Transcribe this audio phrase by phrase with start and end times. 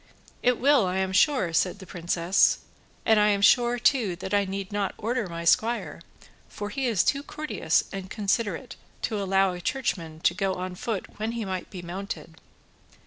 [0.41, 2.57] "It will, I am sure," said the princess,
[3.05, 6.01] "and I am sure, too, that I need not order my squire,
[6.49, 11.05] for he is too courteous and considerate to allow a Churchman to go on foot
[11.19, 12.37] when he might be mounted."